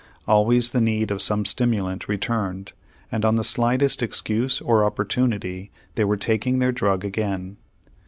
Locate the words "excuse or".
4.01-4.83